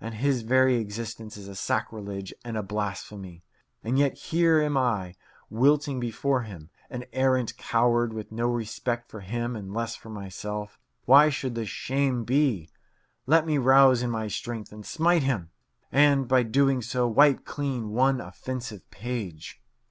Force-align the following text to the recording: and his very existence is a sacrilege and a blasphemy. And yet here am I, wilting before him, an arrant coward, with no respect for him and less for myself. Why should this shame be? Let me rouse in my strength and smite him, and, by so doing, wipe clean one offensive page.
and 0.00 0.14
his 0.14 0.40
very 0.40 0.76
existence 0.76 1.36
is 1.36 1.46
a 1.46 1.54
sacrilege 1.54 2.32
and 2.42 2.56
a 2.56 2.62
blasphemy. 2.62 3.44
And 3.82 3.98
yet 3.98 4.14
here 4.14 4.58
am 4.62 4.78
I, 4.78 5.14
wilting 5.50 6.00
before 6.00 6.44
him, 6.44 6.70
an 6.88 7.04
arrant 7.12 7.58
coward, 7.58 8.14
with 8.14 8.32
no 8.32 8.46
respect 8.48 9.10
for 9.10 9.20
him 9.20 9.54
and 9.54 9.74
less 9.74 9.94
for 9.94 10.08
myself. 10.08 10.78
Why 11.04 11.28
should 11.28 11.54
this 11.54 11.68
shame 11.68 12.24
be? 12.24 12.70
Let 13.26 13.44
me 13.44 13.58
rouse 13.58 14.00
in 14.02 14.08
my 14.10 14.26
strength 14.28 14.72
and 14.72 14.86
smite 14.86 15.22
him, 15.24 15.50
and, 15.92 16.26
by 16.26 16.44
so 16.44 16.48
doing, 16.48 16.82
wipe 17.14 17.44
clean 17.44 17.90
one 17.90 18.22
offensive 18.22 18.90
page. 18.90 19.60